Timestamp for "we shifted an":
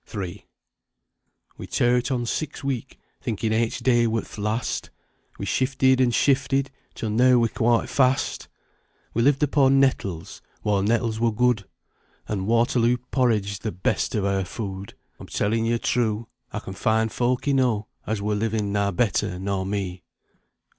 5.37-6.09